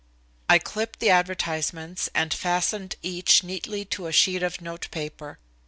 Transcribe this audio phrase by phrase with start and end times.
[0.49, 5.37] I clipped the advertisements and fastened each neatly to a sheet of notepaper.